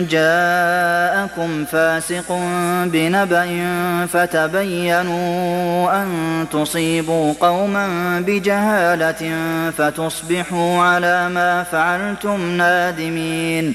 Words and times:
جاءكم 0.00 1.64
فاسق 1.64 2.32
بنبأ 2.84 3.48
فتبينوا 4.12 6.02
أن 6.02 6.08
تصيبوا 6.52 7.34
قوما 7.40 7.86
بجهالة 8.20 9.32
فتصبحوا 9.78 10.82
على 10.82 11.28
ما 11.28 11.62
فعلتم 11.62 12.40
نادمين 12.50 13.74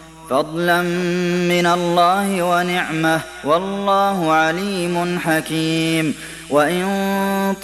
فضلا 0.29 0.81
من 1.51 1.65
الله 1.65 2.43
ونعمة 2.43 3.21
والله 3.43 4.31
عليم 4.31 5.19
حكيم. 5.19 6.15
وإن 6.49 7.55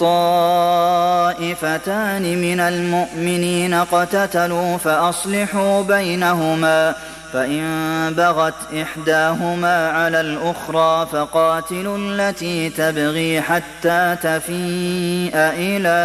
طائفتان 1.38 2.22
من 2.22 2.60
المؤمنين 2.60 3.74
اقتتلوا 3.74 4.76
فأصلحوا 4.76 5.82
بينهما 5.82 6.94
فإن 7.32 8.14
بغت 8.16 8.54
إحداهما 8.82 9.88
على 9.90 10.20
الأخرى 10.20 11.06
فقاتلوا 11.12 11.98
التي 11.98 12.70
تبغي 12.70 13.40
حتى 13.40 14.16
تفيء 14.22 15.32
إلى 15.34 15.98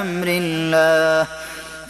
أمر 0.00 0.26
الله. 0.28 1.26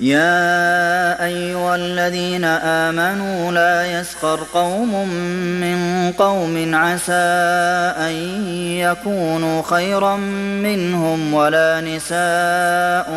يا 0.00 1.24
أيها 1.24 1.76
الذين 1.76 2.44
آمنوا 2.44 3.52
لا 3.52 4.00
يسخر 4.00 4.40
قوم 4.54 5.08
من 5.60 6.12
قوم 6.18 6.74
عسى 6.74 7.12
أن 8.08 8.14
يكونوا 8.80 9.62
خيرا 9.62 10.16
منهم 10.16 11.34
ولا 11.34 11.80
نساء 11.80 13.12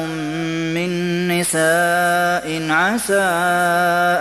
من 0.75 0.91
نساء 1.27 2.71
عسى 2.71 3.29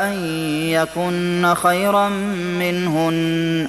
أن 0.06 0.26
يكن 0.70 1.54
خيرا 1.54 2.08
منهن. 2.58 3.68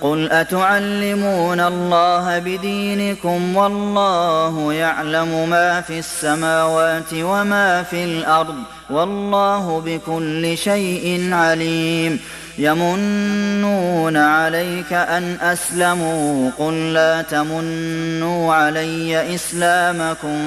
قل 0.00 0.30
أتعلمون 0.30 1.60
الله 1.60 2.38
بدينكم 2.38 3.56
والله 3.56 4.72
يعلم 4.72 5.50
ما 5.50 5.80
في 5.80 5.98
السماوات 5.98 7.12
وما 7.14 7.82
في 7.82 8.04
الأرض 8.04 8.62
والله 8.90 9.82
بكل 9.86 10.58
شيء 10.58 11.28
عليم 11.32 12.20
يمنون 12.58 14.16
عليك 14.16 14.92
أن 14.92 15.36
أسلموا 15.40 16.50
قل 16.58 16.92
لا 16.92 17.22
تمنوا 17.22 18.54
علي 18.54 19.34
إسلامكم 19.34 20.38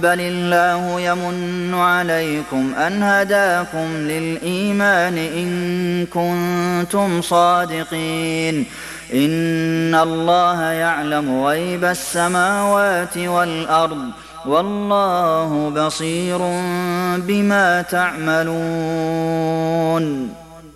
بل 0.00 0.20
الله 0.20 1.00
يمن 1.00 1.74
عليكم 1.74 2.74
أن 2.74 3.02
هداكم 3.02 3.96
للإيمان 3.96 5.18
إن 5.18 6.06
كنتم 6.06 7.22
صادقين 7.22 8.64
إن 9.14 9.94
الله 9.94 10.62
يعلم 10.62 11.44
غيب 11.44 11.84
السماوات 11.84 13.18
والأرض 13.18 14.10
والله 14.46 15.72
بصير 15.76 16.38
بما 17.16 17.82
تعملون 17.82 19.26